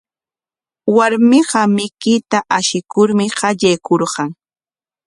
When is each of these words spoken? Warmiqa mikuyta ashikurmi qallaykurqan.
Warmiqa 0.95 1.61
mikuyta 1.75 2.37
ashikurmi 2.57 3.25
qallaykurqan. 3.39 4.29